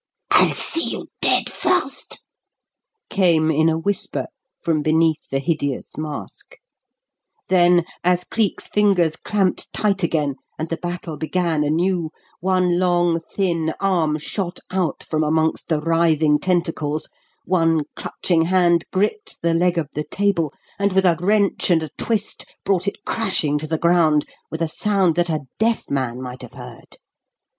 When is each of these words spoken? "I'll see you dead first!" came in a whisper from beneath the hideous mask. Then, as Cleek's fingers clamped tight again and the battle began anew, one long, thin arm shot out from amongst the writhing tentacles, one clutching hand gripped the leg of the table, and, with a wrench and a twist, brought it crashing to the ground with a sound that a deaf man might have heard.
"I'll 0.31 0.55
see 0.55 0.81
you 0.85 1.09
dead 1.21 1.47
first!" 1.47 2.23
came 3.11 3.51
in 3.51 3.69
a 3.69 3.77
whisper 3.77 4.25
from 4.59 4.81
beneath 4.81 5.29
the 5.29 5.37
hideous 5.37 5.95
mask. 5.95 6.55
Then, 7.49 7.85
as 8.03 8.23
Cleek's 8.23 8.67
fingers 8.67 9.15
clamped 9.15 9.71
tight 9.73 10.01
again 10.01 10.37
and 10.57 10.69
the 10.69 10.77
battle 10.77 11.17
began 11.17 11.63
anew, 11.63 12.09
one 12.39 12.79
long, 12.79 13.19
thin 13.19 13.75
arm 13.79 14.17
shot 14.17 14.59
out 14.71 15.03
from 15.07 15.23
amongst 15.23 15.67
the 15.69 15.79
writhing 15.79 16.39
tentacles, 16.39 17.07
one 17.45 17.83
clutching 17.95 18.45
hand 18.45 18.85
gripped 18.91 19.39
the 19.43 19.53
leg 19.53 19.77
of 19.77 19.87
the 19.93 20.03
table, 20.03 20.51
and, 20.79 20.93
with 20.93 21.05
a 21.05 21.15
wrench 21.19 21.69
and 21.69 21.83
a 21.83 21.89
twist, 21.99 22.43
brought 22.65 22.87
it 22.87 23.05
crashing 23.05 23.59
to 23.59 23.67
the 23.67 23.77
ground 23.77 24.25
with 24.49 24.63
a 24.63 24.67
sound 24.67 25.13
that 25.13 25.29
a 25.29 25.41
deaf 25.59 25.91
man 25.91 26.19
might 26.19 26.41
have 26.41 26.53
heard. 26.53 26.97